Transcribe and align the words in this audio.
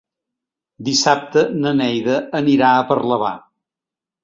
Dissabte 0.87 1.43
na 1.59 1.75
Neida 1.83 2.17
anirà 2.41 2.73
a 2.73 2.83
Parlavà. 2.95 3.33